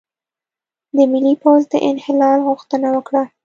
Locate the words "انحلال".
1.89-2.39